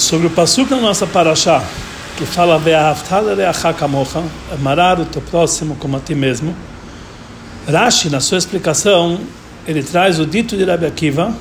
[0.00, 1.62] Sobre o Pasuk na nossa Paraxá,
[2.16, 2.58] que fala
[4.50, 6.56] amarar o teu próximo como a ti mesmo.
[7.68, 9.20] Rashi, na sua explicação,
[9.68, 11.34] ele traz o dito de Rabbi Akiva,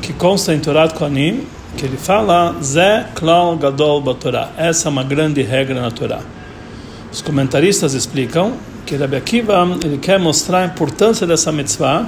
[0.00, 1.44] que consta em Torah Kohanim,
[1.76, 4.50] que ele fala Zé Klal Gadol Batorá.
[4.56, 6.20] Essa é uma grande regra na Torá.
[7.12, 8.52] Os comentaristas explicam
[8.86, 12.06] que Rabbi Akiva ele quer mostrar a importância dessa mitzvah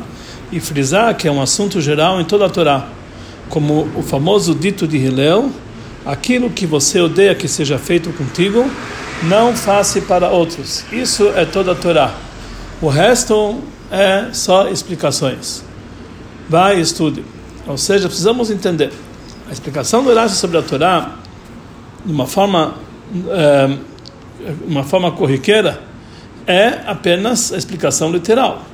[0.53, 2.87] e frisar que é um assunto geral em toda a Torá,
[3.49, 5.51] como o famoso dito de Hillel,
[6.05, 8.71] aquilo que você odeia que seja feito contigo,
[9.23, 10.85] não faça para outros.
[10.93, 12.15] Isso é toda a Torá.
[12.81, 15.63] O resto é só explicações.
[16.49, 17.25] Vai e estude.
[17.67, 18.93] Ou seja, precisamos entender.
[19.49, 21.17] A explicação do Rashi sobre a Torá,
[22.05, 22.75] de uma forma,
[23.29, 23.77] é,
[24.67, 25.83] uma forma corriqueira,
[26.47, 28.65] é apenas a explicação literal.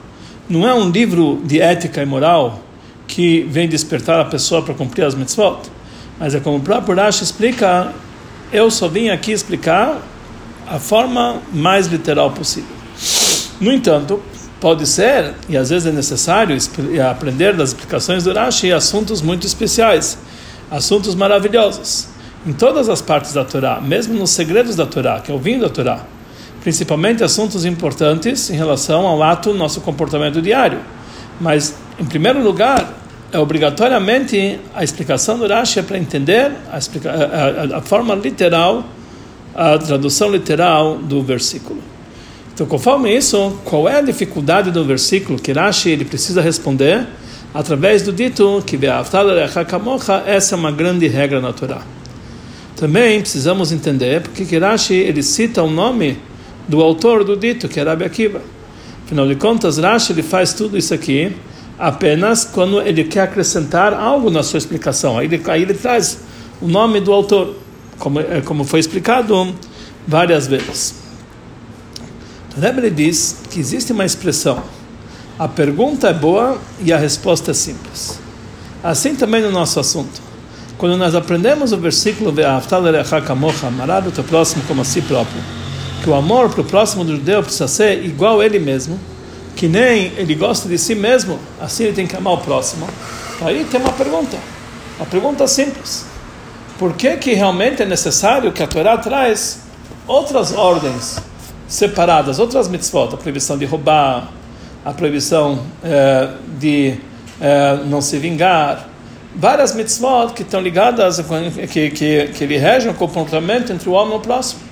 [0.49, 2.61] Não é um livro de ética e moral
[3.09, 5.76] que vem despertar a pessoa para cumprir as mitzvot.
[6.19, 7.93] Mas é como o próprio Rashi explica,
[8.53, 10.01] eu só vim aqui explicar
[10.67, 12.75] a forma mais literal possível.
[13.61, 14.23] No entanto,
[14.61, 16.57] pode ser, e às vezes é necessário
[17.09, 20.19] aprender das explicações do Rashi assuntos muito especiais,
[20.71, 22.09] assuntos maravilhosos,
[22.47, 25.61] em todas as partes da Torá, mesmo nos segredos da Torá, que é o vinho
[25.61, 26.01] da Torá,
[26.63, 30.81] principalmente assuntos importantes em relação ao ato nosso comportamento diário.
[31.41, 32.93] Mas, em primeiro lugar,
[33.37, 38.15] é obrigatoriamente a explicação do Rashi é para entender a, explica, a, a, a, forma
[38.15, 38.83] literal,
[39.55, 41.79] a tradução literal do versículo.
[42.55, 47.07] Então, conforme isso, qual é a dificuldade do versículo que Rashi ele precisa responder?
[47.53, 48.79] Através do dito que
[50.27, 51.83] essa é uma grande regra natural.
[52.75, 56.19] Também precisamos entender porque que Rashi ele cita o nome
[56.67, 58.41] do autor do dito, que é Rabi Akiva.
[59.05, 61.35] Afinal de contas, Rashi ele faz tudo isso aqui
[61.79, 65.19] apenas quando ele quer acrescentar algo na sua explicação.
[65.19, 66.21] Aí ele, aí ele traz
[66.61, 67.57] o nome do autor,
[67.99, 69.55] como, é, como foi explicado
[70.07, 70.95] várias vezes.
[72.57, 74.63] O Rebbe diz que existe uma expressão:
[75.39, 78.19] a pergunta é boa e a resposta é simples.
[78.83, 80.27] Assim também no nosso assunto.
[80.79, 82.35] Quando nós aprendemos o versículo
[83.67, 85.43] amarado o teu próximo como a si próprio,
[86.03, 89.01] que o amor para o próximo do judeu precisa ser igual a ele mesmo,
[89.57, 92.87] que nem ele gosta de si mesmo, assim ele tem que amar o próximo.
[93.41, 94.37] Aí tem uma pergunta,
[94.99, 96.05] uma pergunta simples.
[96.79, 99.61] Por que que realmente é necessário que a Torá traz
[100.07, 101.17] outras ordens
[101.67, 104.29] separadas, outras mitzvot, a proibição de roubar,
[104.85, 106.29] a proibição eh,
[106.59, 106.95] de
[107.41, 108.87] eh, não se vingar,
[109.35, 111.19] várias mitzvot que estão ligadas,
[111.73, 114.66] que, que, que ele regem o comportamento entre o homem e o próximo.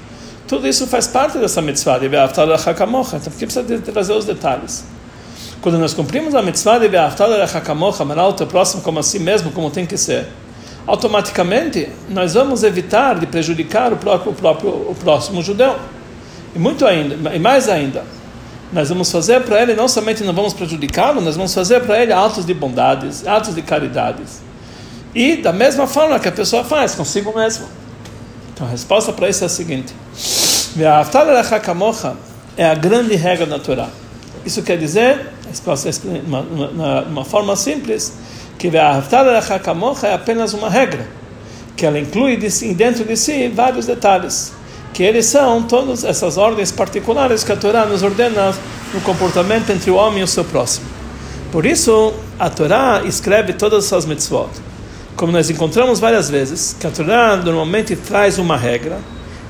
[0.47, 3.17] Tudo isso faz parte dessa mitzvah de Be'aftal Hakamocha.
[3.17, 4.85] Então, porque precisa trazer os detalhes.
[5.63, 9.51] Quando nós cumprimos a mitzvah de Be'aftal Hakamocha, amar o teu próximo como assim mesmo,
[9.53, 10.27] como tem que ser,
[10.87, 15.77] automaticamente nós vamos evitar de prejudicar o próprio, o próprio o próximo judeu.
[16.55, 18.05] E muito ainda, e mais ainda,
[18.73, 22.13] nós vamos fazer para ele, não somente não vamos prejudicá-lo, nós vamos fazer para ele
[22.13, 24.43] atos de bondades, atos de caridades.
[25.15, 27.67] E da mesma forma que a pessoa faz consigo mesmo.
[28.55, 29.93] Então a resposta para isso é a seguinte:
[32.57, 33.91] é a grande regra natural.
[34.47, 38.13] Isso quer dizer, de uma, uma forma simples,
[38.57, 41.07] que é apenas uma regra,
[41.77, 44.53] que ela inclui dentro de si vários detalhes,
[44.93, 48.55] que eles são todas essas ordens particulares que a Torá nos ordena
[48.93, 50.87] no comportamento entre o homem e o seu próximo.
[51.51, 54.51] Por isso, a Torá escreve todas essas mitzvot
[55.17, 58.99] como nós encontramos várias vezes, que a Torá normalmente traz uma regra,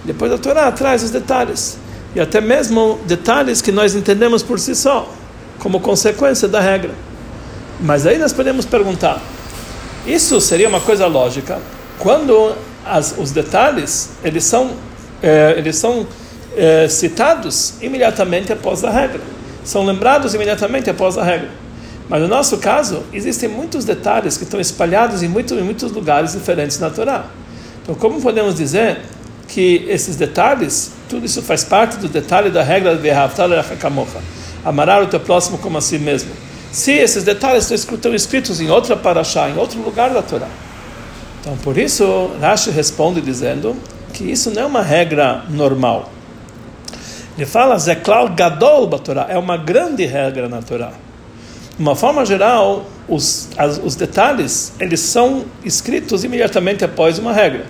[0.05, 1.79] depois a Torá traz os detalhes,
[2.15, 5.11] e até mesmo detalhes que nós entendemos por si só,
[5.59, 6.93] como consequência da regra.
[7.81, 9.21] Mas aí nós podemos perguntar:
[10.07, 11.59] isso seria uma coisa lógica
[11.99, 12.55] quando
[12.85, 14.73] as, os detalhes eles são,
[15.23, 16.07] é, eles são
[16.57, 19.21] é, citados imediatamente após a regra,
[19.65, 21.64] são lembrados imediatamente após a regra.
[22.09, 26.33] Mas no nosso caso, existem muitos detalhes que estão espalhados em, muito, em muitos lugares
[26.33, 27.25] diferentes na Torá.
[27.83, 29.01] Então, como podemos dizer
[29.49, 34.21] que esses detalhes, tudo isso faz parte do detalhe da regra de Hakamocha,
[34.65, 36.31] amarrar o teu próximo como a si mesmo?
[36.73, 40.49] Se esses detalhes estão escritos em outra paraxá, em outro lugar da Torá.
[41.41, 43.77] Então, por isso, Rashi responde dizendo
[44.13, 46.11] que isso não é uma regra normal.
[47.37, 50.93] Ele fala, Zeklal Gadol Torá, é uma grande regra na Torá.
[51.77, 57.67] De uma forma geral, os, as, os detalhes eles são escritos imediatamente após uma regra.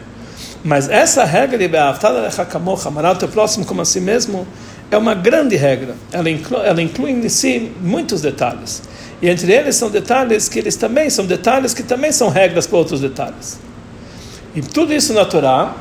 [0.63, 4.47] Mas essa regra de amar o teu próximo como a si mesmo
[4.91, 5.95] é uma grande regra.
[6.13, 8.83] Ela inclui, ela inclui em si muitos detalhes.
[9.21, 12.79] E entre eles são detalhes que eles também são detalhes que também são regras para
[12.79, 13.59] outros detalhes.
[14.55, 15.75] E tudo isso na Torá,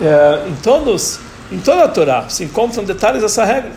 [0.00, 1.18] é, em, todos,
[1.50, 3.72] em toda a Torá, se encontram detalhes dessa regra.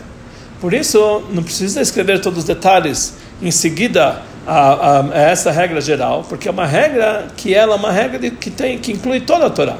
[0.60, 5.80] Por isso, não precisa escrever todos os detalhes em seguida a, a, a essa regra
[5.80, 9.20] geral, porque é uma regra que ela é uma regra de, que, tem, que inclui
[9.20, 9.78] toda a Torá.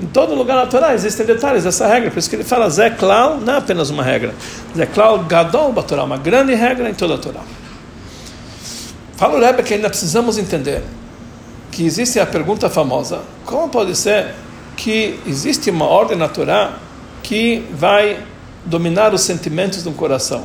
[0.00, 2.90] Em todo lugar na Torá existem detalhes dessa regra, por isso que ele fala Zé
[2.90, 4.34] Klau, não é apenas uma regra.
[4.76, 7.40] Zé Klau Gadol Torá, uma grande regra em toda a Torá.
[9.16, 10.82] Fala o Rebbe que ainda precisamos entender
[11.72, 14.34] que existe a pergunta famosa: como pode ser
[14.76, 16.74] que existe uma ordem natural
[17.22, 18.18] que vai
[18.66, 20.44] dominar os sentimentos do coração?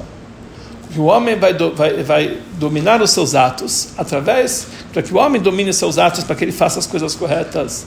[0.91, 5.17] Que o homem vai, do, vai, vai dominar os seus atos através para que o
[5.17, 7.85] homem domine seus atos para que ele faça as coisas corretas.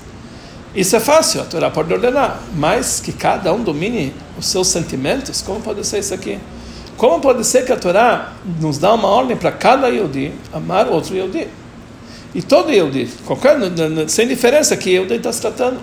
[0.75, 5.41] Isso é fácil, a Torá pode ordenar, mas que cada um domine os seus sentimentos,
[5.41, 6.39] como pode ser isso aqui?
[6.97, 11.15] Como pode ser que a Torá nos dá uma ordem para cada Yodi amar outro
[11.15, 11.47] Yodi?
[12.35, 13.56] E todo Yehudi, qualquer,
[14.09, 15.79] sem diferença que Yehudi está se tratando.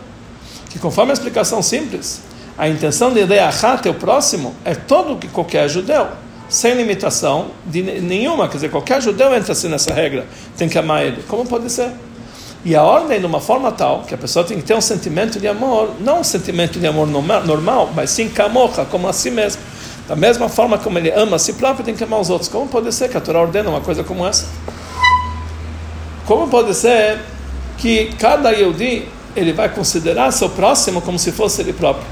[0.70, 2.22] Que conforme a explicação simples,
[2.58, 6.08] a intenção de Leachat, o próximo, é todo que qualquer judeu,
[6.52, 8.48] sem limitação de nenhuma.
[8.48, 10.28] Quer dizer, qualquer judeu entra assim nessa regra,
[10.58, 11.24] tem que amar ele.
[11.24, 11.92] Como pode ser?
[12.64, 15.40] E a ordem de uma forma tal que a pessoa tem que ter um sentimento
[15.40, 19.62] de amor, não um sentimento de amor normal, mas sim camocha, como a si mesmo.
[20.08, 22.50] Da mesma forma como ele ama a si próprio, tem que amar os outros.
[22.50, 24.46] Como pode ser que a Torá ordena uma coisa como essa?
[26.26, 27.20] Como pode ser
[27.78, 32.06] que cada Yehudi ele vai considerar seu próximo como se fosse ele próprio?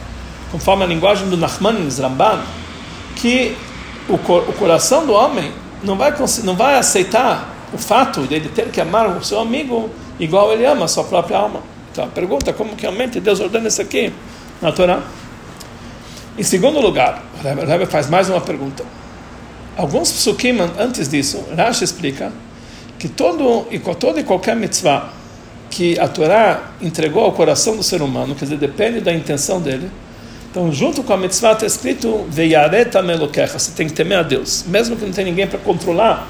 [0.50, 2.42] Conforme a linguagem do Nachmanides Ramban,
[3.18, 3.56] que
[4.10, 5.52] o, o coração do homem
[5.84, 6.14] não vai,
[6.44, 9.90] não vai aceitar o fato de ele ter que amar o seu amigo
[10.20, 11.62] igual ele ama a sua própria alma.
[11.92, 14.12] Então a pergunta como que realmente Deus ordena isso aqui
[14.62, 15.02] na Torá?
[16.38, 18.84] Em segundo lugar, o Rebbe faz mais uma pergunta.
[19.78, 22.32] Alguns psukim antes disso, Rashi explica
[22.98, 25.10] que todo e toda e qualquer mitzvah
[25.70, 29.90] que a Torá entregou ao coração do ser humano, quer dizer, depende da intenção dele.
[30.52, 34.66] Então, junto com a mitzvah está escrito Veyareta melokecha, você tem que temer a Deus,
[34.68, 36.28] mesmo que não tenha ninguém para controlar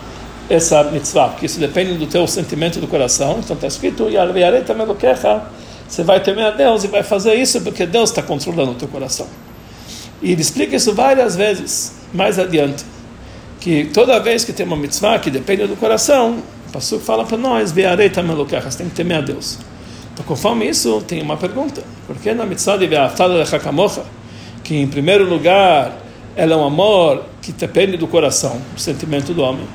[0.50, 3.40] essa mitzvah, porque isso depende do teu sentimento do coração.
[3.40, 5.44] Então está escrito Veyareta melokecha,
[5.88, 8.90] você vai temer a Deus e vai fazer isso porque Deus está controlando o teu
[8.90, 9.28] coração.
[10.22, 12.84] E ele explica isso várias vezes mais adiante,
[13.62, 17.38] que toda vez que tem uma mitzvah que depende do coração, o Passuco fala para
[17.38, 19.60] nós, Ve'areta melokecha, você tem que temer a Deus.
[20.20, 21.82] Então, conforme isso, tem uma pergunta.
[22.06, 24.04] Por que na mitzvah de Ve'aftada lechakamocha,
[24.66, 25.98] que em primeiro lugar
[26.36, 29.66] ela é um amor que depende do coração, do sentimento do homem.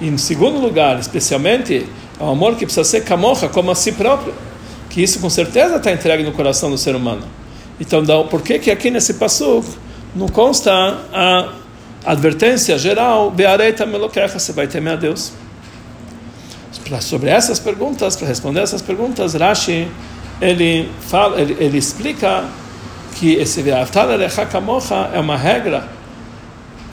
[0.00, 1.86] E em segundo lugar, especialmente,
[2.18, 4.32] é um amor que precisa ser camocha, como a si próprio.
[4.88, 7.22] Que isso com certeza está entregue no coração do ser humano.
[7.78, 9.62] Então, por que que aqui nesse passo
[10.16, 10.72] não consta
[11.12, 11.52] a
[12.06, 15.32] advertência geral, Beareta melokecha, você vai temer a Deus?
[17.00, 19.88] Sobre essas perguntas, para responder essas perguntas, Rashi
[20.42, 22.44] ele fala, ele, ele explica
[23.14, 23.62] que esse
[25.14, 25.88] é uma regra.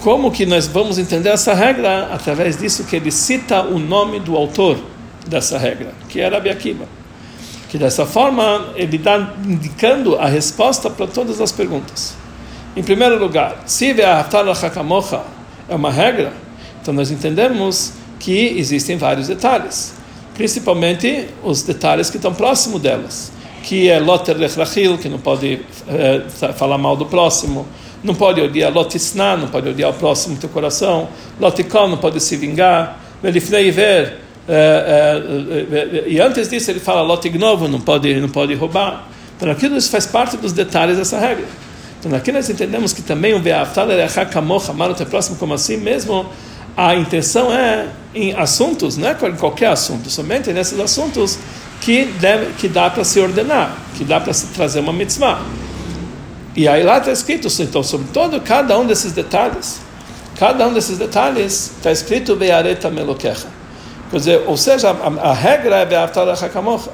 [0.01, 2.09] Como que nós vamos entender essa regra?
[2.13, 4.77] Através disso que ele cita o nome do autor
[5.27, 6.85] dessa regra, que é Rabi Akiva.
[7.69, 12.15] Que dessa forma ele está indicando a resposta para todas as perguntas.
[12.75, 13.93] Em primeiro lugar, se
[15.67, 16.33] é uma regra,
[16.81, 19.93] então nós entendemos que existem vários detalhes,
[20.35, 23.31] principalmente os detalhes que estão próximo delas,
[23.63, 26.21] que é Loter Lechlachil, que não pode é,
[26.53, 27.67] falar mal do próximo,
[28.03, 31.07] não pode odiar Lotisna, não pode odiar o próximo do teu coração,
[31.39, 35.21] Lotikon não pode se vingar, Velifnei ver, é,
[35.71, 39.07] é, e antes disso ele fala Lotignovo, não pode, não pode roubar.
[39.37, 41.45] Então aquilo isso faz parte dos detalhes dessa regra.
[41.99, 45.77] Então aqui nós entendemos que também o Beaftal Erechakamoch, amar o teu próximo como assim
[45.77, 46.25] mesmo,
[46.79, 51.37] a intenção é em assuntos, não é em qualquer assunto, somente nesses assuntos
[51.81, 55.41] que, deve, que dá para se ordenar, que dá para se trazer uma mitzvah.
[56.55, 59.81] E aí lá está escrito, então, sobre todo cada um desses detalhes,
[60.37, 63.47] cada um desses detalhes está escrito Beareta Melokecha.
[64.09, 66.91] Quer dizer, ou seja, a, a regra é Beartara Hakamocha.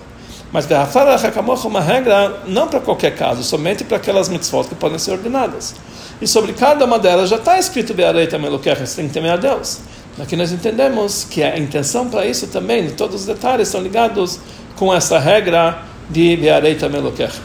[0.51, 4.73] Mas Beartara Hakamocha é uma regra não para qualquer caso, somente para aquelas mitzvot que
[4.73, 5.75] podem ser ordenadas.
[6.21, 9.37] E sobre cada uma delas já está escrito Beareita Melokecha, você tem que temer a
[9.37, 9.79] Deus.
[10.17, 14.39] Aqui nós entendemos que a intenção para isso também, todos os detalhes estão ligados
[14.77, 17.41] com essa regra de Beareita Melokecha.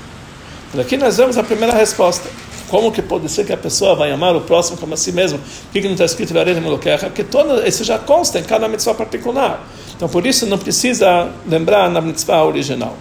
[0.79, 2.29] Aqui nós vemos a primeira resposta.
[2.69, 5.41] Como que pode ser que a pessoa vai amar o próximo como a si mesmo?
[5.41, 7.07] Por que, que não está escrito Beareita Melokecha?
[7.07, 9.67] Porque todo, isso já consta em cada mitzvah particular.
[9.97, 12.97] Então por isso não precisa lembrar na mitzvah original.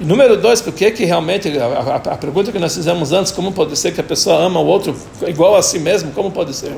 [0.00, 3.52] E número dois, porque que realmente, a, a, a, pergunta que nós fizemos antes, como
[3.52, 6.74] pode ser que a pessoa ama o outro igual a si mesmo, como pode ser?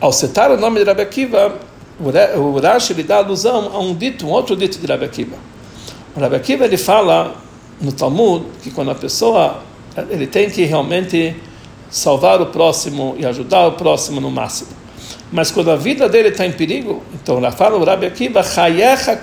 [0.00, 1.58] Ao citar o nome de Rabbi Akiva,
[1.98, 5.36] o Rashi lhe dá alusão a um dito, um outro dito de Rabbi Akiva.
[6.14, 7.34] O Rabbi Akiva ele fala
[7.80, 9.60] no Talmud que quando a pessoa
[10.08, 11.34] ele tem que realmente
[11.90, 14.70] salvar o próximo e ajudar o próximo no máximo.
[15.32, 18.44] Mas quando a vida dele está em perigo, então lá fala o Rabi Akiva,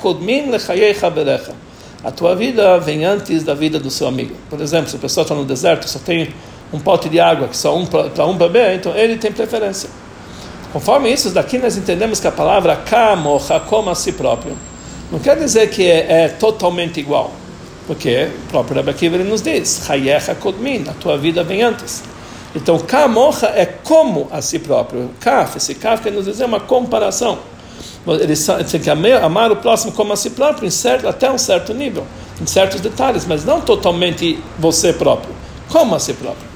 [0.01, 1.68] kodmin lechayecha berecha.
[2.03, 4.33] A tua vida vem antes da vida do seu amigo.
[4.49, 6.33] Por exemplo, se a pessoa está no deserto, só tem
[6.71, 9.89] um pote de água que só um para um beber, então ele tem preferência.
[10.71, 14.55] Conforme isso, daqui nós entendemos que a palavra kamocha, como a si próprio,
[15.11, 17.31] não quer dizer que é, é totalmente igual.
[17.87, 22.03] Porque o próprio Rebbe Akiva nos diz, Hayecha Kodmin, a tua vida vem antes.
[22.55, 25.09] Então, Kamocha é como a si próprio.
[25.19, 27.39] Kaf, esse Kaf quer nos dizer uma comparação.
[28.07, 31.73] Ele tem que amar o próximo como a si próprio, em certo, até um certo
[31.73, 32.05] nível,
[32.41, 35.33] em certos detalhes, mas não totalmente você próprio,
[35.69, 36.47] como a si próprio.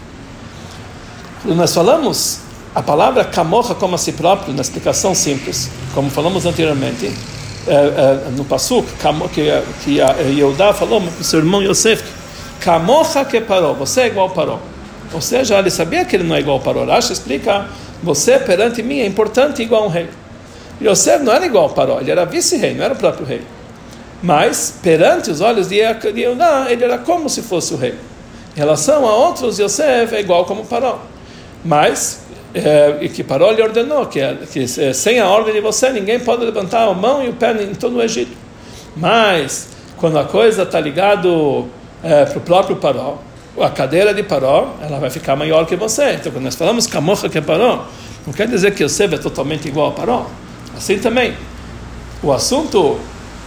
[1.42, 2.40] Quando nós falamos
[2.74, 7.14] a palavra Kamocha como a si próprio, na explicação simples, como falamos anteriormente,
[7.68, 8.88] é, é, no Pasuk,
[9.34, 9.48] que,
[9.84, 10.00] que
[10.38, 12.04] Yehudá falou para o seu irmão Yosef,
[12.60, 14.60] Kamocha que parou, você é igual parou.
[15.14, 16.86] Ou seja, ele sabia que ele não é igual parou.
[16.86, 17.68] Rashi explica,
[18.02, 20.10] você perante mim é importante igual um rei.
[20.84, 23.42] Yosef não era igual parou, ele era vice-rei, não era o próprio rei.
[24.22, 27.96] Mas, perante os olhos de Yehudá, ele era como se fosse o rei.
[28.56, 31.00] Em relação a outros, Yosef é igual como parou.
[31.64, 32.24] Mas,
[32.54, 34.20] é, que Paró lhe ordenou que,
[34.52, 37.74] que sem a ordem de você ninguém pode levantar a mão e o pé em
[37.74, 38.32] todo o Egito.
[38.96, 41.68] Mas quando a coisa está ligado
[42.04, 43.18] é, para o próprio Paró,
[43.60, 46.14] a cadeira de Paró, ela vai ficar maior que você.
[46.14, 47.86] Então quando nós falamos Camocha que é Paró,
[48.26, 50.28] não quer dizer que Yosef é totalmente igual a Paró.
[50.76, 51.36] Assim também,
[52.22, 53.00] o assunto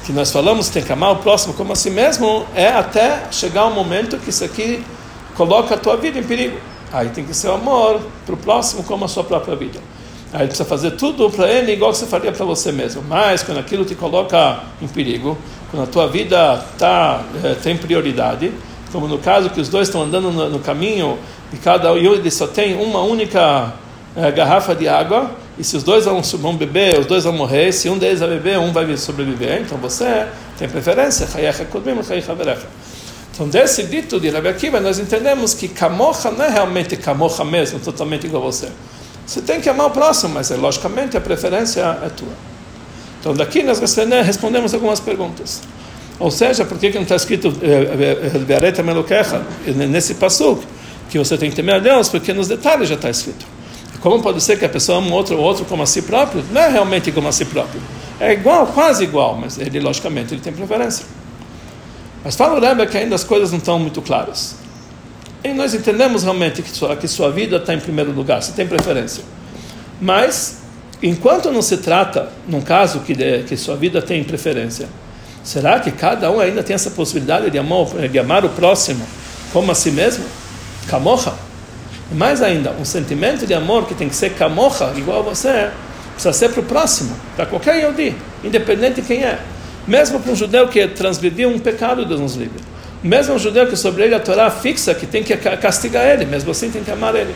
[0.04, 3.66] que nós falamos tem que amar o próximo como a si mesmo é até chegar
[3.66, 4.84] um momento que isso aqui
[5.34, 6.58] coloca a tua vida em perigo.
[6.92, 9.80] Aí tem que ser o amor para o próximo como a sua própria vida.
[10.32, 13.02] Aí precisa fazer tudo para ele igual que você faria para você mesmo.
[13.08, 15.36] Mas quando aquilo te coloca em perigo,
[15.70, 18.52] quando a tua vida tá, é, tem prioridade,
[18.92, 21.18] como no caso que os dois estão andando no, no caminho
[21.52, 23.74] e cada um só tem uma única
[24.16, 27.72] é, garrafa de água, e se os dois vão, vão beber, os dois vão morrer,
[27.72, 30.26] se um deles vai beber, um vai sobreviver, então você
[30.58, 31.26] tem preferência.
[33.32, 37.78] Então, desse dito de Rabi Akiva, nós entendemos que Kamocha não é realmente Kamocha mesmo,
[37.80, 38.68] totalmente igual a você.
[39.26, 42.28] Você tem que amar o próximo, mas logicamente a preferência é tua.
[43.20, 43.80] Então, daqui nós
[44.24, 45.62] respondemos algumas perguntas.
[46.18, 47.52] Ou seja, por que, que não está escrito
[48.46, 50.64] Beareta Melokecha nesse passuk?
[51.10, 53.55] Que você tem que temer a Deus, porque nos detalhes já está escrito.
[54.00, 56.44] Como pode ser que a pessoa ama outro, outro como a si próprio?
[56.50, 57.80] Não é realmente como a si próprio.
[58.20, 61.04] É igual, quase igual, mas ele, logicamente, ele tem preferência.
[62.24, 64.56] Mas fala o Rebbe que ainda as coisas não estão muito claras.
[65.44, 68.66] E nós entendemos realmente que sua, que sua vida está em primeiro lugar, você tem
[68.66, 69.22] preferência.
[70.00, 70.58] Mas,
[71.02, 74.88] enquanto não se trata, num caso que, de, que sua vida tem preferência,
[75.44, 79.06] será que cada um ainda tem essa possibilidade de amar, de amar o próximo
[79.52, 80.24] como a si mesmo?
[80.88, 81.32] Camocha.
[82.10, 85.70] E mais ainda, um sentimento de amor que tem que ser camocha, igual você,
[86.12, 89.38] precisa ser para o próximo, para qualquer Yodi, independente de quem é.
[89.86, 92.60] Mesmo para um judeu que transgrediu um pecado, Deus nos livre.
[93.02, 96.50] Mesmo um judeu que sobre ele a Torá fixa, que tem que castigar ele, mesmo
[96.50, 97.34] assim tem que amar ele.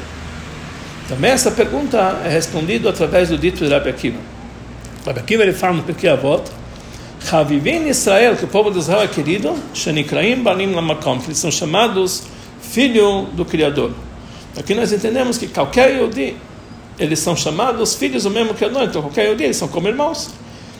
[1.08, 4.18] Também essa pergunta é respondida através do dito de Rabbi Akiva.
[5.04, 6.44] Rabbi Akiva ele fala no Pirkei Avot,
[7.20, 11.50] Chavivim Israel, que o povo de Israel é querido, Shenikraim Balim Lamakom, que eles são
[11.50, 12.22] chamados
[12.60, 13.92] filho do Criador.
[14.56, 16.36] Aqui nós entendemos que qualquer Yodi,
[16.98, 20.30] eles são chamados filhos do mesmo Criador, então qualquer Yodi, eles são como irmãos.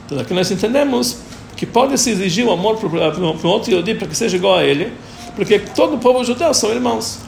[0.07, 1.19] Então aqui nós entendemos
[1.57, 4.65] que pode se exigir o amor para um outro Yodi para que seja igual a
[4.65, 4.93] ele,
[5.37, 7.19] porque todo o povo judeu são irmãos.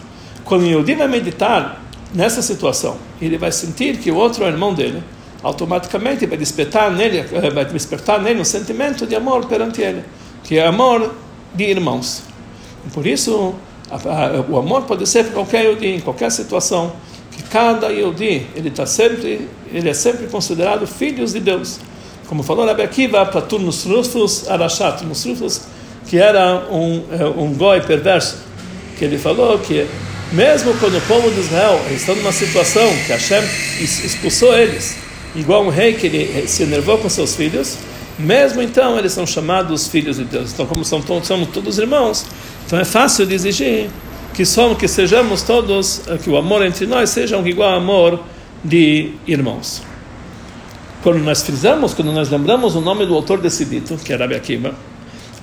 [0.44, 1.80] Quando o Yodi vai meditar
[2.14, 5.02] nessa situação, ele vai sentir que o outro é irmão dele,
[5.42, 10.04] automaticamente vai despertar nele, eh, vai despertar nele um sentimento de amor perante ele,
[10.44, 11.14] que é amor
[11.54, 12.22] de irmãos.
[12.86, 13.54] E por isso,
[14.48, 16.92] o amor pode ser para qualquer Yodi, em qualquer situação,
[17.30, 21.78] que cada Yodi, ele está sempre, ele é sempre considerado filhos de Deus.
[22.26, 25.62] Como falou Rabbi Akiva, Patur Nusrufus Arashat, Nusrufus,
[26.06, 28.38] que era um, é, um goi perverso,
[28.98, 29.86] que ele falou que
[30.32, 33.42] mesmo quando o povo de Israel está numa situação que Hashem
[33.80, 34.96] expulsou eles,
[35.36, 37.76] igual um rei que ele se enervou com seus filhos,
[38.18, 40.52] mesmo então eles são chamados filhos de Deus.
[40.52, 42.26] Então, como são, somos todos irmãos,
[42.66, 43.90] então é fácil de exigir
[44.32, 48.20] que somos, que sejamos todos, que o amor entre nós seja igual ao amor
[48.64, 49.82] de irmãos.
[51.02, 54.34] Quando nós frisamos, quando nós lembramos o nome do autor desse dito, que é Rabbi
[54.34, 54.74] Akiva,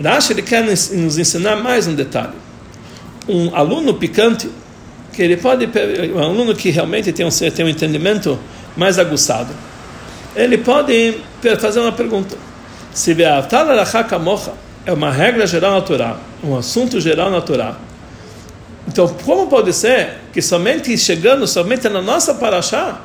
[0.01, 2.33] Rashi ele quer nos ensinar mais um detalhe.
[3.27, 4.49] Um aluno picante,
[5.11, 5.69] que ele pode,
[6.15, 8.39] um aluno que realmente tem um, tem um entendimento
[8.77, 9.53] mais aguçado,
[10.35, 11.15] ele pode
[11.59, 12.37] fazer uma pergunta.
[12.93, 13.15] Se
[14.85, 17.75] é uma regra geral na Torá, um assunto geral na Torá.
[18.87, 22.99] Então, como pode ser que somente chegando, somente na nossa Parashá,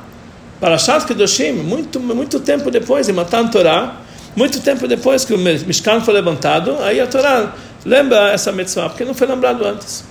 [0.59, 3.97] Parashat Kedoshim, muito, muito tempo depois de Matan Torá,
[4.35, 7.53] muito tempo depois que o Mishkan foi levantado, aí a Torá
[7.85, 10.03] lembra essa mitzvah, porque não foi lembrado antes.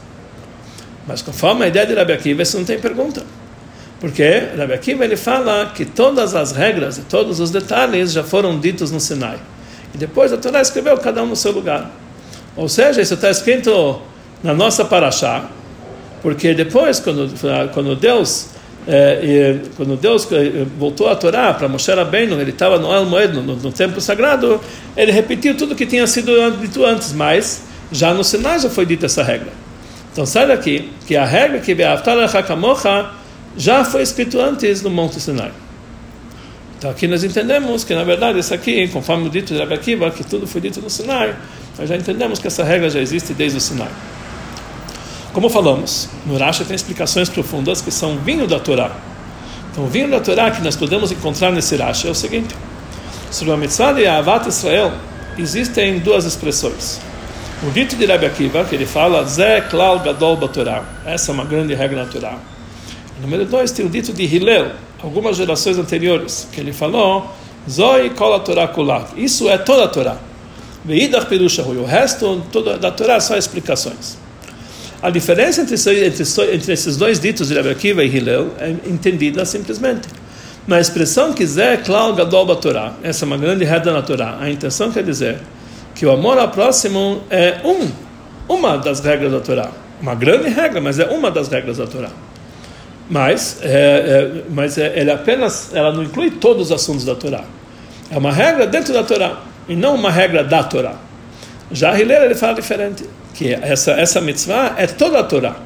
[1.06, 3.22] Mas conforme a ideia de Rabi Akiva, isso não tem pergunta.
[4.00, 8.58] Porque Rabi Akiva ele fala que todas as regras e todos os detalhes já foram
[8.60, 9.38] ditos no Sinai.
[9.94, 11.90] E depois a Torá escreveu cada um no seu lugar.
[12.56, 14.02] Ou seja, isso está escrito
[14.42, 15.48] na nossa Parashá,
[16.20, 17.32] porque depois, quando,
[17.72, 18.54] quando Deus
[18.86, 23.32] é, quando Deus eh, voltou a Torá para Moshe Rabbeinu, ele estava no El Moed,
[23.34, 24.60] no, no, templo sagrado,
[24.94, 29.06] ele repetiu tudo que tinha sido dito antes, mas já no Sinai já foi dita
[29.06, 29.48] essa regra.
[30.12, 33.10] Então sai daqui que a regra que Hakamocha
[33.56, 35.50] já foi escrito antes no Monte Sinai.
[36.84, 40.10] Então aqui nós entendemos que na verdade isso aqui, conforme o dito de Rabbi Akiva,
[40.10, 41.34] que tudo foi dito no Sinai,
[41.78, 43.88] nós já entendemos que essa regra já existe desde o Sinai.
[45.32, 48.90] Como falamos, no Rashi tem explicações profundas que são vinho da Torá.
[49.72, 52.54] Então, o vinho da Torá que nós podemos encontrar nesse Rashi é o seguinte:
[53.30, 54.92] sobre a mitzvah de Avat Israel,
[55.38, 57.00] existem duas expressões.
[57.66, 60.84] O dito de Rabbi Akiva, que ele fala, Zé Klal Gadol Batorá.
[61.06, 62.36] Essa é uma grande regra na Torá.
[63.22, 64.72] número dois, tem o dito de Hillel,
[65.04, 67.30] algumas gerações anteriores, que ele falou,
[67.68, 69.12] Zoi Kol Torá Kulat.
[69.16, 70.16] Isso é toda a Torá.
[70.84, 71.80] Veidach Perushahu.
[71.80, 74.18] O resto toda, da Torá são explicações.
[75.02, 79.44] A diferença entre, entre, entre esses dois ditos de Rabbi Akiva e Hillel é entendida
[79.44, 80.08] simplesmente.
[80.66, 84.48] Na expressão que Zé Klau Gadol Torá, essa é uma grande regra na Torá, a
[84.48, 85.38] intenção quer dizer
[85.94, 87.90] que o amor ao próximo é um,
[88.48, 89.70] uma das regras da Torá.
[90.00, 92.10] Uma grande regra, mas é uma das regras da Torá.
[93.08, 97.44] Mas, é, é, mas é, ele apenas, ela não inclui todos os assuntos da Torá.
[98.10, 100.94] É uma regra dentro da Torá, e não uma regra da Torá.
[101.70, 105.56] Já Hillel ele fala diferente que essa, essa mitzvah é toda a Torá.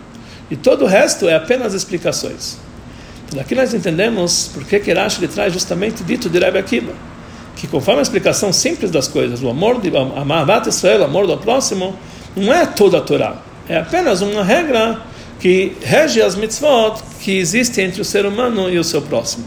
[0.50, 2.56] E todo o resto é apenas explicações.
[3.28, 6.93] Então, aqui nós entendemos por que Rashi ele traz justamente dito de Rebbe Akiva,
[7.54, 11.36] que conforme a explicação simples das coisas, o amor de amar Israel, o amor do
[11.36, 11.95] próximo,
[12.34, 13.36] não é toda a Torá.
[13.69, 15.02] É apenas uma regra
[15.39, 19.45] que rege as mitzvot que existem entre o ser humano e o seu próximo,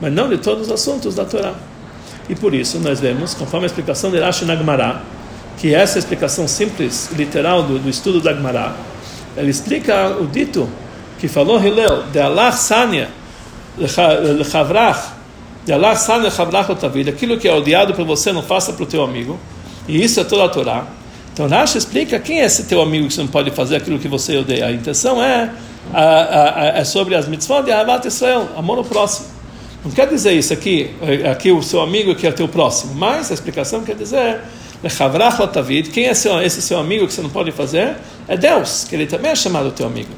[0.00, 1.54] mas não de todos os assuntos da Torá.
[2.28, 5.02] E por isso nós vemos, conforme a explicação de Rashi Nagmará,
[5.58, 8.74] que essa explicação simples, literal do, do estudo da Gemara,
[9.36, 10.68] ele explica o dito
[11.18, 13.08] que falou Hillel, de Allah Sanya,
[13.78, 15.12] lechavrach,
[15.64, 18.86] de Allah Sanya lechavrach vida, aquilo que é odiado por você, não faça para o
[18.86, 19.38] teu amigo,
[19.88, 20.86] e isso é toda a Torá.
[21.34, 24.06] Então Rashi explica quem é esse teu amigo que você não pode fazer aquilo que
[24.06, 24.66] você odeia.
[24.66, 25.50] A intenção é,
[25.92, 29.26] a, a, a, é sobre as mitzvot de Ahavat Israel, amor ao próximo.
[29.84, 30.94] Não quer dizer isso aqui,
[31.28, 34.40] aqui o seu amigo que é o teu próximo, mas a explicação quer dizer
[35.92, 37.96] quem é seu, esse seu amigo que você não pode fazer?
[38.28, 40.10] É Deus, que ele também é chamado teu amigo.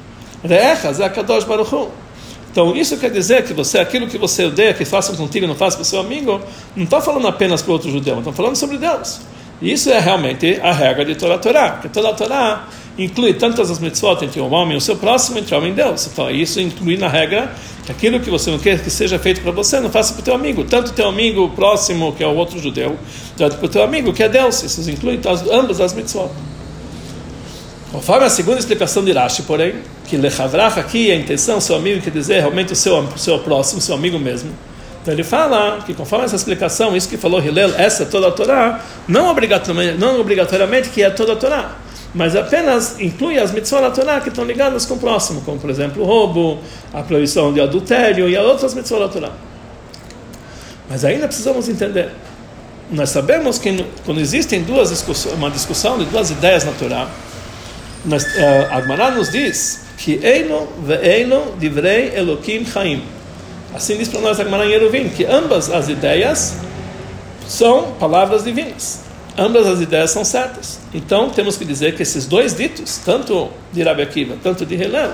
[2.50, 5.76] Então, isso quer dizer que você, aquilo que você odeia, que façam contigo, não faça
[5.76, 6.40] para o seu amigo,
[6.74, 9.20] não está falando apenas para outro judeu, está falando sobre Deus.
[9.60, 13.70] Isso é realmente a regra de toda a Torá, porque toda a Torá inclui tantas
[13.70, 16.08] as mitzvot entre o homem e o seu próximo, entre o homem e Deus.
[16.12, 19.52] Então, isso inclui na regra que aquilo que você não quer que seja feito para
[19.52, 20.64] você, não faça para o teu amigo.
[20.64, 22.96] Tanto teu amigo próximo, que é o outro judeu,
[23.36, 24.62] quanto para o teu amigo, que é Deus.
[24.62, 26.30] Isso inclui as, ambas as mitzvot.
[27.92, 32.10] Conforme a segunda explicação de Rashi, porém, que lechavrach aqui, a intenção, seu amigo, quer
[32.10, 34.50] dizer realmente o seu, seu próximo, seu amigo mesmo.
[35.06, 38.32] Então ele fala que conforme essa explicação, isso que falou Hillel, essa é toda a
[38.32, 41.76] Torá, não obrigatoriamente, não obrigatoriamente que é toda a Torá
[42.12, 45.68] mas apenas inclui as mitzvot da Torá que estão ligadas com o próximo, como por
[45.68, 46.58] exemplo o roubo,
[46.90, 49.32] a proibição de adultério e outras mitzvot da Torá.
[50.88, 52.10] Mas ainda precisamos entender.
[52.90, 57.06] Nós sabemos que quando existem duas discussões, uma discussão de duas ideias na Torá,
[58.06, 63.15] uh, a Gemara nos diz que Eino ve'eino divrei Elokim Chaim.
[63.74, 66.56] Assim diz para nós a Gemara em Yeruvim, que ambas as ideias
[67.46, 69.06] são palavras divinas
[69.38, 70.78] ambas as ideias são certas.
[70.94, 75.12] Então, temos que dizer que esses dois ditos, tanto de Rabi Akiva, tanto de Hillel,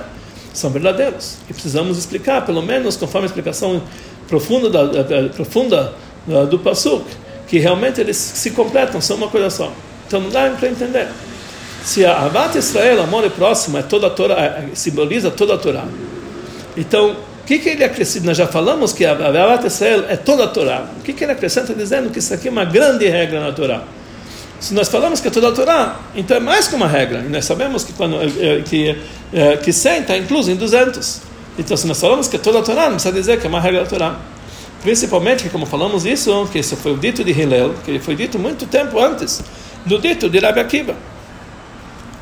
[0.53, 1.37] são verdadeiros.
[1.49, 3.81] E precisamos explicar, pelo menos conforme a explicação
[4.27, 5.93] profunda, da, profunda
[6.49, 7.05] do Pasuk,
[7.47, 9.71] que realmente eles se completam, são uma coisa só.
[10.07, 11.09] Então, não dá para entender.
[11.83, 15.85] Se a Avat Israel, amor próximo, é toda a Torá, é, simboliza toda a Torá.
[16.77, 18.25] Então, o que, que ele acrescenta?
[18.25, 20.87] Nós já falamos que a Avat Israel é toda a Torá.
[20.97, 23.83] O que, que ele acrescenta dizendo que isso aqui é uma grande regra na Torá?
[24.61, 27.19] Se nós falamos que é toda a Torá, então é mais que uma regra.
[27.19, 28.97] E nós sabemos que, quando, eh, eh, que,
[29.33, 31.21] eh, que 100 está incluso em 200.
[31.59, 33.59] Então, se nós falamos que é toda a Torá, não precisa dizer que é uma
[33.59, 34.15] regra da Torá.
[34.81, 38.65] Principalmente como falamos isso, que isso foi o dito de Hillel, que foi dito muito
[38.67, 39.43] tempo antes.
[39.85, 40.95] do dito de Rabi Akiva.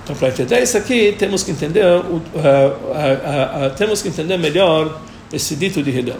[0.03, 4.99] Então, para entender isso aqui, temos que entender, uh, uh, uh, temos que entender melhor
[5.31, 6.19] esse dito de Hillel.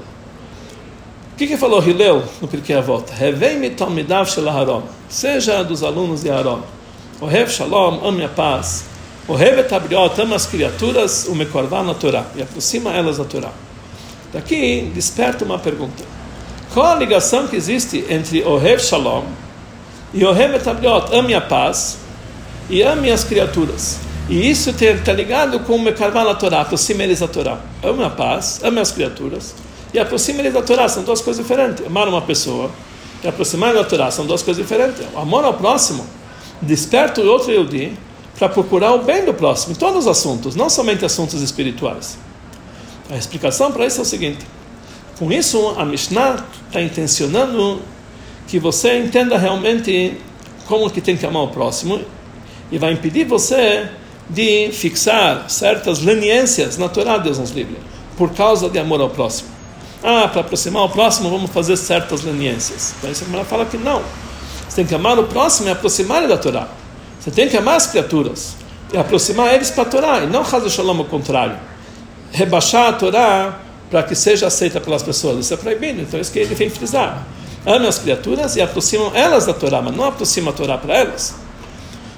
[1.34, 3.06] O que, que falou Hillel no Pirkei Avot?
[3.12, 4.84] Revei-me talmidav shel Aharon.
[5.10, 6.62] Seja dos alunos de Aharon.
[7.22, 8.86] Ohev shalom, ame a paz.
[9.28, 12.26] Ohev et abriot, ama as criaturas, o mekorvá na Torá.
[12.36, 13.52] E aproxima elas da Torá.
[14.34, 16.04] Daqui desperta uma pergunta.
[16.74, 19.26] Qual a ligação que existe entre Ohev shalom
[20.14, 21.98] e Ohev et abriot, ame a paz,
[22.70, 24.00] e ame as criaturas.
[24.30, 27.60] E isso está ligado com o Mekarvan na Torá, aproxima eles da Torá.
[27.84, 29.54] Ame a paz, ame as criaturas
[29.94, 31.86] e aproxima eles da Torá, são duas coisas diferentes.
[31.86, 32.72] Amar uma pessoa
[33.24, 35.06] e aproximar da Torá são duas coisas diferentes.
[35.14, 36.06] O amor ao próximo
[36.62, 37.94] desperta o outro Yehudi
[38.38, 42.18] para procurar o bem do próximo, em todos os assuntos, não somente assuntos espirituais.
[43.10, 44.46] A explicação para isso é o seguinte:
[45.20, 47.82] com isso, a Mishnah está intencionando
[48.48, 50.18] que você entenda realmente
[50.66, 52.02] como que tem que amar o próximo
[52.72, 53.90] e vai impedir você
[54.32, 57.78] de fixar certas leniências na Torá, Deus nos livre,
[58.18, 59.50] por causa de amor ao próximo.
[60.04, 62.96] Ah, para aproximar o próximo, vamos fazer certas leniências.
[62.98, 64.02] Então, isso a fala que não.
[64.68, 66.68] Você tem que amar o próximo e aproximar ele da Torá.
[67.20, 68.56] Você tem que amar as criaturas
[68.92, 71.58] e aproximar eles para a Torá, e não Haz Shalom ao contrário.
[72.32, 73.60] Rebaixar a Torá
[73.92, 75.40] para que seja aceita pelas pessoas.
[75.40, 77.28] Isso é proibido, então é isso que ele vem frisar.
[77.66, 81.36] Ame as criaturas e aproximam elas da Torá, mas não aproxima a Torá para elas.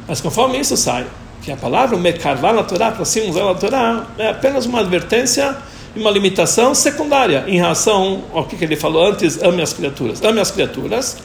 [0.08, 1.06] Mas conforme isso sai,
[1.43, 5.56] que a palavra mekarvá na Torá, para cima da Torá, é apenas uma advertência
[5.93, 10.23] e uma limitação secundária em relação ao que ele falou antes, ame as criaturas.
[10.23, 11.17] Ame as criaturas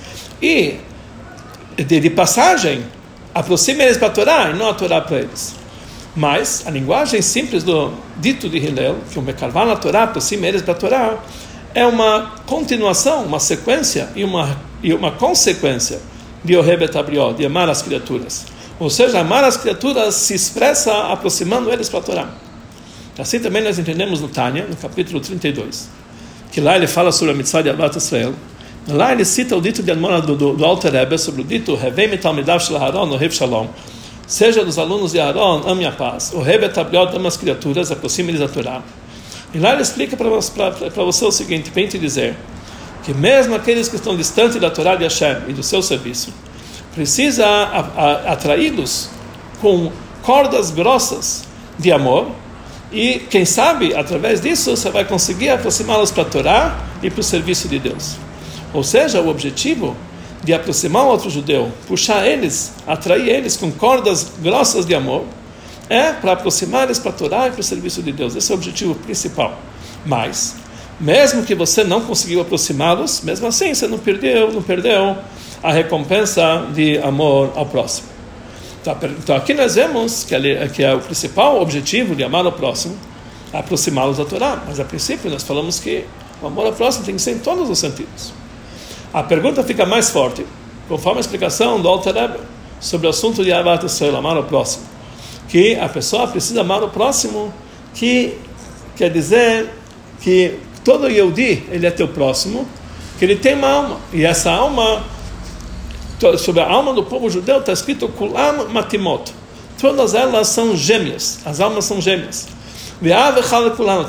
[0.42, 0.74] e,
[1.76, 2.84] de, passagem,
[3.32, 5.54] aproxime eles para a Torá e não a Torá para eles.
[6.16, 10.62] Mas a linguagem simples do dito de Hillel, que o mekarvá na Torá, aproxime eles
[10.62, 11.18] para a Torá,
[11.72, 16.00] é uma continuação, uma sequência e uma, e uma consequência
[16.42, 18.57] de Ohebet Abrió, de amar as criaturas.
[18.80, 22.28] Ou seja, amar as criaturas se expressa aproximando eles para a Torá.
[23.18, 25.88] Assim também nós entendemos no Tânia, no capítulo 32,
[26.52, 28.32] que lá ele fala sobre a mitzvah de Avat Israel.
[28.86, 31.74] Lá ele cita o dito de Admona do, do, do Alter Rebbe sobre o dito
[31.74, 33.66] Revei Mitalmidav Shel o Rev Shalom.
[34.26, 36.32] Seja dos alunos de Aaron, ame a paz.
[36.32, 38.82] O Rebbe Tabliot ama as criaturas, aproxime-lhes da Torá.
[39.52, 40.28] E lá ele explica para
[41.04, 42.36] você o seguinte, para te dizer
[43.04, 46.32] que mesmo aqueles que estão distantes da Torá de Hashem e do seu serviço,
[46.98, 47.46] precisa
[48.26, 49.08] atraí-los
[49.60, 51.44] com cordas grossas
[51.78, 52.32] de amor
[52.90, 57.22] e quem sabe através disso você vai conseguir aproximá-los para a Torá e para o
[57.22, 58.16] serviço de Deus.
[58.74, 59.96] Ou seja, o objetivo
[60.42, 65.24] de aproximar o outro judeu, puxar eles, atrair eles com cordas grossas de amor,
[65.88, 68.34] é para aproximar eles para a Torá e para o serviço de Deus.
[68.34, 69.56] Esse é o objetivo principal.
[70.04, 70.56] Mas,
[70.98, 75.16] mesmo que você não conseguiu aproximá-los, mesmo assim você não perdeu, não perdeu
[75.62, 78.08] a recompensa de amor ao próximo.
[78.80, 80.34] Então, então aqui nós vemos que,
[80.68, 82.96] que é o principal objetivo de amar ao próximo
[83.52, 84.62] aproximá-los da Torá.
[84.66, 86.04] Mas a princípio nós falamos que
[86.42, 88.32] o amor ao próximo tem que ser em todos os sentidos.
[89.12, 90.44] A pergunta fica mais forte,
[90.88, 92.38] conforme a explicação do Alter Rebbe
[92.80, 94.84] sobre o assunto de Avat Israel, amar ao próximo.
[95.48, 97.52] Que a pessoa precisa amar o próximo,
[97.94, 98.38] que
[98.96, 99.70] quer dizer
[100.20, 102.68] que todo Yehudi, ele é teu próximo,
[103.18, 105.02] que ele tem uma alma, e essa alma
[106.38, 109.32] sobre a alma do povo judeu está escrito Kulam Matimot.
[109.80, 112.48] Todas elas são gêmeas, as almas são gêmeas.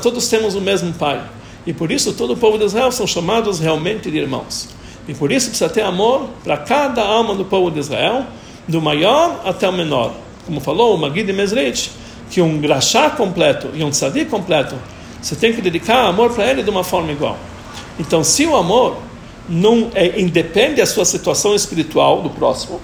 [0.02, 1.22] Todos temos o mesmo pai.
[1.66, 4.68] E por isso todo o povo de Israel são chamados realmente de irmãos.
[5.06, 8.26] E por isso precisa ter amor para cada alma do povo de Israel,
[8.66, 10.12] do maior até o menor.
[10.46, 11.90] Como falou o Magid Mesrich,
[12.30, 14.74] que um graxá completo e um tzadik completo,
[15.20, 17.36] você tem que dedicar amor para ele de uma forma igual.
[17.98, 18.96] Então, se o amor
[19.50, 22.80] não é, independe da sua situação espiritual do próximo.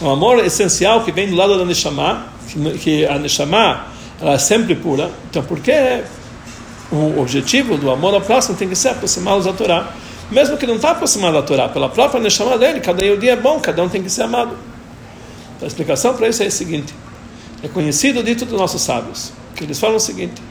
[0.00, 2.26] O amor essencial que vem do lado da Neshama,
[2.82, 3.86] que a Neshama
[4.20, 5.10] ela é sempre pura.
[5.30, 5.72] Então, por que
[6.90, 9.94] o objetivo do amor ao próximo tem que ser aproximá-los da Torá?
[10.30, 13.60] Mesmo que não está aproximado da Torá, pela própria Neshama dele, cada dia é bom,
[13.60, 14.56] cada um tem que ser amado.
[15.56, 16.92] Então, a explicação para isso é a seguinte:
[17.62, 20.42] é conhecido dito dos nossos sábios, que eles falam o seguinte,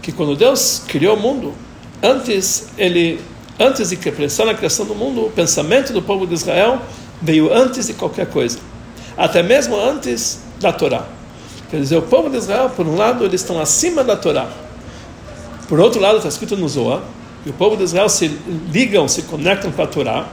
[0.00, 1.52] que quando Deus criou o mundo,
[2.00, 3.20] antes ele
[3.58, 6.80] antes de pensar na criação do mundo, o pensamento do povo de Israel
[7.20, 8.58] veio antes de qualquer coisa,
[9.16, 11.06] até mesmo antes da Torá.
[11.70, 14.48] Quer dizer, o povo de Israel, por um lado, eles estão acima da Torá.
[15.68, 17.00] Por outro lado, está escrito no Zohar,
[17.42, 18.28] que o povo de Israel se
[18.72, 20.26] ligam, se conectam com a Torá.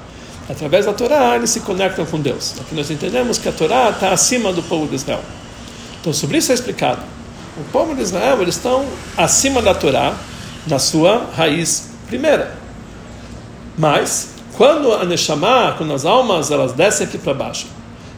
[0.49, 2.55] Através da Torá, eles se conectam com Deus.
[2.59, 5.21] Aqui nós entendemos que a Torá está acima do povo de Israel.
[5.99, 7.01] Então, sobre isso é explicado.
[7.57, 8.86] O povo de Israel, eles estão
[9.17, 10.15] acima da Torá,
[10.67, 12.62] na sua raiz primeira.
[13.77, 17.67] Mas, quando a Neshama, quando as almas elas descem aqui para baixo,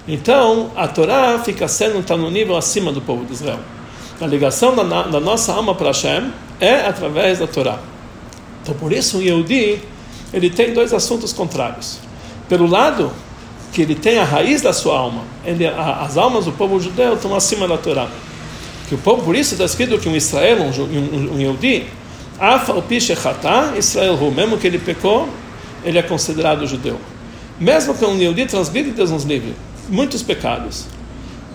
[0.07, 3.59] Então, a Torá fica sendo, está no nível acima do povo de Israel.
[4.21, 7.79] A ligação da, da nossa alma para Hashem é através da Torá.
[8.61, 9.81] Então, por isso, o Yehudi,
[10.31, 11.97] ele tem dois assuntos contrários.
[12.47, 13.11] Pelo lado,
[13.73, 17.15] que ele tem a raiz da sua alma, ele, a, as almas do povo judeu
[17.15, 18.07] estão acima da Torá.
[18.87, 21.87] Que o povo, por isso está escrito que um Israel, um, um, um Yehudi,
[22.39, 25.27] Afal Pishechatá, Israel, mesmo que ele pecou,
[25.85, 26.99] ele é considerado judeu.
[27.59, 29.53] Mesmo que um Yehudi transgride Deus nos livre,
[29.87, 30.85] muitos pecados.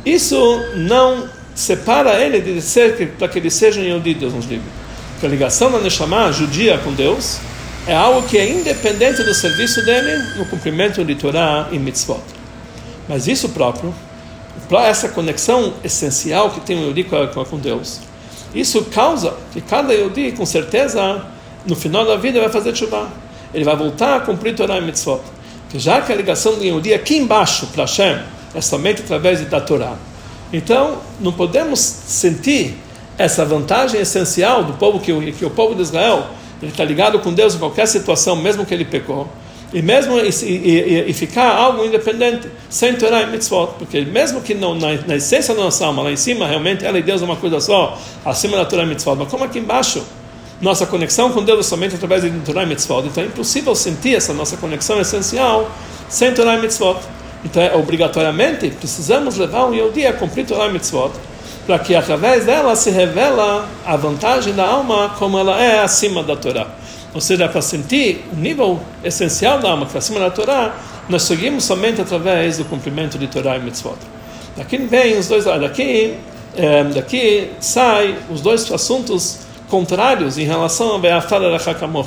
[0.05, 0.39] Isso
[0.77, 4.69] não separa ele de ser para que ele seja um Yehudi, Deus nos livre.
[5.13, 7.39] Porque a ligação da Neshama judia com Deus
[7.87, 12.23] é algo que é independente do serviço dele no cumprimento de Torá e mitzvot.
[13.09, 13.95] Mas isso próprio,
[14.71, 18.01] essa conexão essencial que tem o Yehudi com Deus,
[18.55, 21.27] isso causa que cada Yehudi, com certeza,
[21.67, 23.11] no final da vida vai fazer chuva.
[23.53, 25.21] Ele vai voltar a cumprir Torá e mitzvot.
[25.69, 28.19] Que já que a ligação do Yehudi aqui embaixo para Hashem
[28.55, 29.95] é somente através da Torá.
[30.53, 32.77] Então, não podemos sentir
[33.17, 36.27] essa vantagem essencial do povo que, que o povo de Israel
[36.63, 39.29] ele está ligado com Deus em qualquer situação, mesmo que ele pecou,
[39.73, 44.53] e mesmo e, e, e ficar algo independente, sem Torá e mitzvot, porque mesmo que
[44.53, 47.25] não, na, na, essência da nossa alma, lá em cima, realmente ela e Deus é
[47.25, 50.03] uma coisa só, acima da Torá e mitzvot, mas como aqui embaixo,
[50.61, 54.15] nossa conexão com Deus é somente através de Torá e mitzvot, então é impossível sentir
[54.15, 55.71] essa nossa conexão essencial
[56.09, 56.99] sem Torá e mitzvot.
[57.43, 61.13] Então, é, obrigatoriamente, precisamos levar um Yehudi a cumprir Torá e mitzvot,
[61.67, 66.37] para que através dela se revela a vantagem da alma como ela é acima da
[66.37, 66.67] Torá.
[67.15, 70.75] Ou seja, para sentir o nível essencial da alma que é acima da Torá,
[71.09, 73.97] nós seguimos somente através do cumprimento de Torá e mitzvot.
[74.57, 76.17] Daqui vem os dois daqui
[76.57, 82.07] é, daqui sai os dois assuntos contrários em relação a Be'afar Hakamor.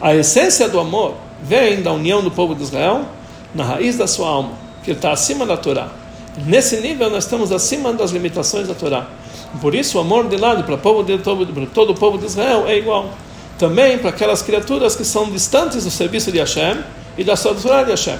[0.00, 3.02] A essência do amor vem da união do povo de Israel
[3.54, 5.88] na raiz da sua alma, que está acima da Torá.
[6.44, 9.06] Nesse nível nós estamos acima das limitações da Torá.
[9.60, 12.64] Por isso o amor de lado para, povo de, para todo o povo de Israel
[12.66, 13.10] é igual.
[13.58, 16.78] Também para aquelas criaturas que são distantes do serviço de Hashem
[17.16, 18.18] e da sua Torá de Hashem.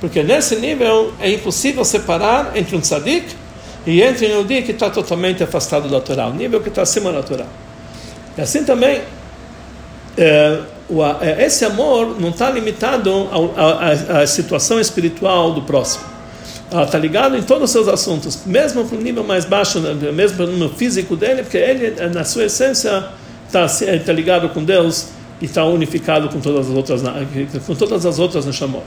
[0.00, 3.34] Porque nesse nível é impossível separar entre um tzadik
[3.86, 7.12] e entre um Yehudi que está totalmente afastado da Torá, o nível que está acima
[7.12, 7.46] da Torá.
[8.36, 9.02] E assim também,
[10.16, 10.60] é,
[11.38, 13.28] esse amor não está limitado
[14.08, 16.12] à situação espiritual do próximo
[16.80, 20.46] está ligado em todos os seus assuntos, mesmo para o nível mais baixo, né, mesmo
[20.46, 23.04] no físico dele, porque ele, na sua essência,
[23.46, 25.08] está tá ligado com Deus
[25.40, 27.02] e está unificado com todas as outras,
[27.66, 28.86] com todas as outras Neshamot.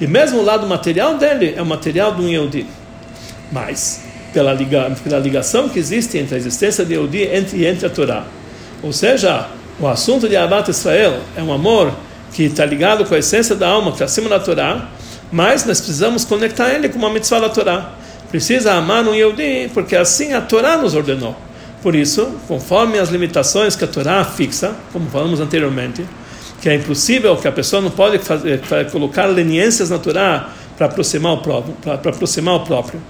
[0.00, 2.66] E mesmo o lado material dele é o material do Yehudi.
[3.52, 7.90] Mas, pela, liga, pela ligação que existe entre a existência de Yehudi entre, entre a
[7.90, 8.24] Torá,
[8.82, 9.46] ou seja,
[9.78, 11.92] o assunto de Abat Israel é um amor
[12.32, 14.88] que está ligado com a essência da alma, que está acima da Torá,
[15.32, 17.92] mas nós precisamos conectar ele com uma mitzvah da Torá.
[18.30, 21.36] Precisa amar um Yehudi, porque assim a Torá nos ordenou.
[21.82, 26.04] Por isso, conforme as limitações que a Torá fixa, como falamos anteriormente,
[26.60, 28.60] que é impossível, que a pessoa não pode fazer,
[28.92, 33.00] colocar leniências na Torá para aproximar o próprio, para aproximar o próprio,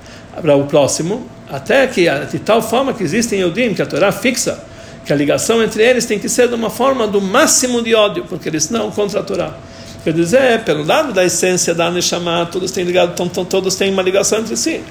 [0.40, 4.62] para o próximo, até que de tal forma que existem Yehudim, que a Torá fixa,
[5.04, 8.24] que a ligação entre eles tem que ser de uma forma do máximo de ódio,
[8.28, 9.54] porque eles não contra a Torá.
[10.02, 14.38] Quer dizer, pelo lado da essência da Neshama, todos têm ligado, todos têm uma ligação
[14.38, 14.82] entre si.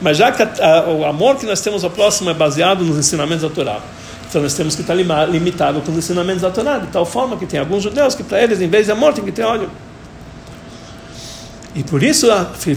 [0.00, 2.98] Mas já que a, a, o amor que nós temos ao próximo é baseado nos
[2.98, 3.80] ensinamentos da Torá,
[4.28, 7.46] então nós temos que estar limitado com os ensinamentos da Torá, de tal forma que
[7.46, 9.70] tem alguns judeus que para eles, em vez de amor, tem que ter ódio.
[11.74, 12.26] E por isso,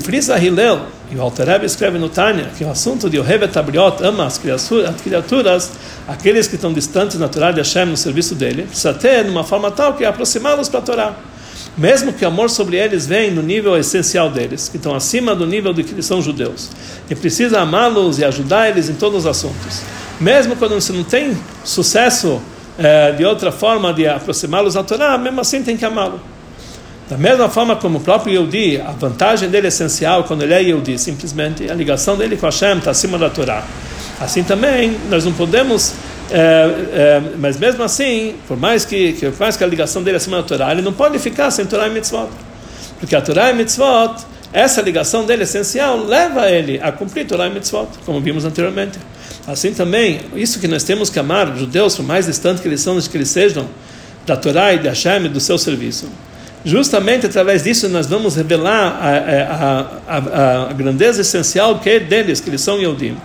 [0.03, 4.25] Frisa Hillel, e o Alter escreve no Tânia, que o assunto de Ohevet Abriot ama
[4.25, 5.71] as criaturas, as criaturas,
[6.07, 9.43] aqueles que estão distantes na Torá de Hashem no serviço dele, precisa ter de uma
[9.43, 11.15] forma tal que aproximá-los para a Torá
[11.77, 15.45] mesmo que o amor sobre eles vem no nível essencial deles, que estão acima do
[15.45, 16.69] nível de que são judeus,
[17.09, 19.81] e precisa amá-los e ajudar eles em todos os assuntos.
[20.19, 22.41] Mesmo quando você não tem sucesso
[22.77, 26.19] é, de outra forma de aproximá-los da Torá, mesmo assim tem que amá-lo.
[27.11, 30.61] Da mesma forma como o próprio Yehudi, a vantagem dele é essencial quando ele é
[30.61, 33.65] Yehudi, simplesmente a ligação dele com Hashem está acima da Torá.
[34.17, 35.93] Assim também, nós não podemos
[36.31, 36.37] é,
[36.93, 40.19] é, mas mesmo assim, por mais que, que, por mais que a ligação dele é
[40.19, 42.29] acima da Torá, ele não pode ficar sem Torá e Mitzvot.
[42.97, 44.15] Porque a Torá e Mitzvot,
[44.53, 48.97] essa ligação dele essencial, leva ele a cumprir Torá e Mitzvot, como vimos anteriormente.
[49.45, 52.79] Assim também, isso que nós temos que amar os judeus, por mais distante que eles
[52.79, 53.67] são, que eles sejam,
[54.25, 56.07] da Torá e de Hashem e do seu serviço.
[56.63, 62.39] Justamente através disso nós vamos revelar a, a, a, a grandeza essencial que é deles,
[62.39, 63.17] que eles são Yehudim.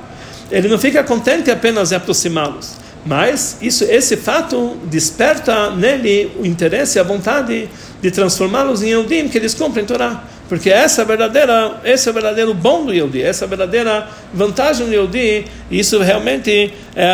[0.51, 6.99] Ele não fica contente apenas em aproximá-los mas isso, esse fato desperta nele o interesse,
[6.99, 7.68] a vontade
[8.03, 10.25] de transformá-los em Eudim, que eles cumprem Torá.
[10.49, 14.09] Porque essa é verdadeira, esse é o verdadeiro bom do Yehudi, essa é a verdadeira
[14.35, 17.05] vantagem do Yehudi, e isso realmente é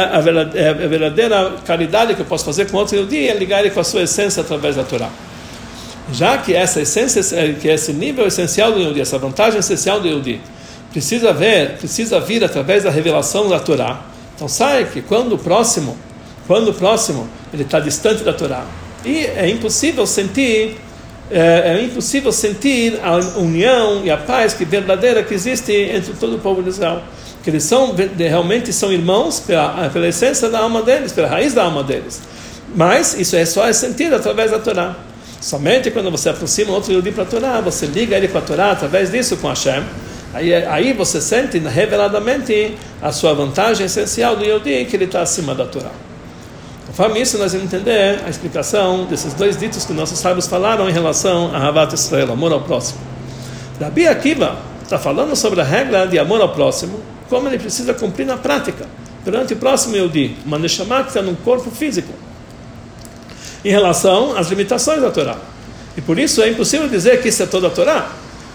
[0.54, 3.80] é a verdadeira caridade que eu posso fazer com outro Yehudi, é ligar ele com
[3.80, 5.10] a sua essência através da Torá.
[6.10, 7.22] Já que essa essência,
[7.54, 10.40] que esse nível essencial do Yehudi, essa vantagem essencial do Yehudi,
[10.90, 14.00] precisa ver, precisa vir através da revelação da Torá.
[14.34, 15.96] Então sai que quando o próximo,
[16.46, 18.64] quando o próximo ele está distante da Torá,
[19.04, 20.76] e é impossível sentir
[21.30, 26.36] é, é, impossível sentir a união e a paz que verdadeira que existe entre todo
[26.36, 27.02] o povo de Israel.
[27.42, 31.64] Que eles são realmente são irmãos pela, pela essência da alma deles, pela raiz da
[31.64, 32.20] alma deles.
[32.74, 34.94] Mas isso é só é sentido através da Torá.
[35.42, 38.70] Somente quando você aproxima outro Yudi para a Torá, você liga ele com a Torá
[38.70, 39.82] através disso com Hashem.
[40.32, 45.52] Aí, aí você sente reveladamente a sua vantagem essencial do Yudi, que ele está acima
[45.52, 45.90] da Torá.
[46.86, 50.92] Conforme isso, nós vamos entender a explicação desses dois ditos que nossos sábios falaram em
[50.92, 53.00] relação a Havat Israel, amor ao próximo.
[53.80, 58.26] Rabi Akiva está falando sobre a regra de amor ao próximo, como ele precisa cumprir
[58.26, 58.86] na prática,
[59.24, 62.12] durante o próximo Yodi, uma Neshama que está no corpo físico,
[63.64, 65.36] em relação às limitações da Torá.
[65.96, 68.10] E por isso é impossível dizer que isso é toda a Torá,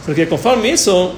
[0.05, 1.15] porque conforme isso,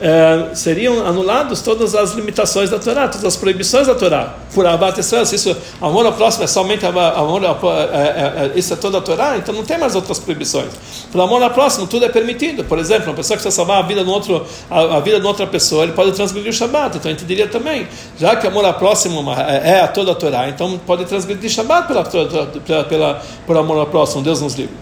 [0.00, 4.34] é, seriam anulados todas as limitações da Torá, todas as proibições da Torá.
[4.52, 8.72] Por Abat Israel, se isso, amor ao próximo é somente amor, é, é, é, isso
[8.72, 10.72] é toda a Torá, então não tem mais outras proibições.
[11.10, 12.64] Por amor ao próximo, tudo é permitido.
[12.64, 15.26] Por exemplo, uma pessoa que quer salvar a vida um outro, a, a, vida de
[15.26, 16.96] outra pessoa, ele pode transgredir o Shabat.
[16.96, 17.86] Então a gente diria também,
[18.18, 21.86] já que amor ao próximo é, é a toda a Torá, então pode transgredir Shabat
[21.86, 24.74] pela, pela, pela, por amor ao próximo, Deus nos livre.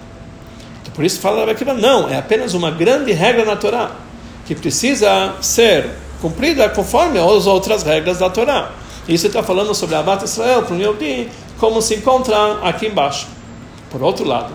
[0.80, 3.90] Então, por isso fala aqui, não, é apenas uma grande regra na Torá
[4.46, 8.70] que precisa ser cumprida conforme as outras regras da Torá.
[9.08, 11.28] Isso está falando sobre Abat Israel para o Yehudi,
[11.58, 13.26] como se encontra aqui embaixo.
[13.90, 14.52] Por outro lado,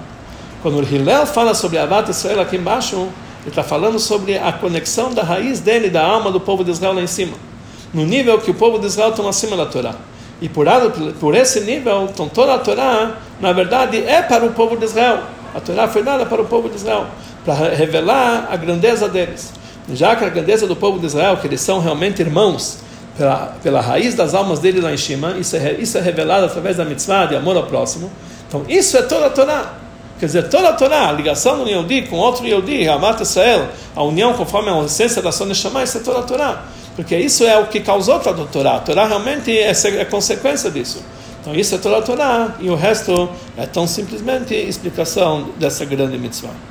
[0.61, 5.13] quando o Hillel fala sobre Abat Israel aqui embaixo, ele está falando sobre a conexão
[5.13, 7.35] da raiz dele, da alma do povo de Israel lá em cima.
[7.93, 9.95] No nível que o povo de Israel está acima da Torá.
[10.41, 10.67] E por,
[11.19, 15.23] por esse nível, então toda a Torá, na verdade, é para o povo de Israel.
[15.53, 17.07] A Torá foi dada para o povo de Israel,
[17.43, 19.53] para revelar a grandeza deles
[19.93, 22.79] já que a grandeza do povo de Israel, que eles são realmente irmãos,
[23.17, 26.77] pela, pela raiz das almas dele lá em cima, isso é, isso é revelado através
[26.77, 28.11] da mitzvah de amor ao próximo.
[28.47, 29.73] Então, isso é toda a Torá.
[30.19, 34.03] Quer dizer, toda a Torá, a ligação do Yehudi com outro Yehudi, Amat Israel, a
[34.03, 36.63] união conforme a essência da Sônia Shammai, isso é toda a Torá.
[36.95, 38.75] Porque isso é o que causou toda a Torá.
[38.77, 41.03] A Torá realmente é, é consequência disso.
[41.41, 46.17] Então, isso é toda a Torá, e o resto é tão simplesmente explicação dessa grande
[46.17, 46.49] mitzvah.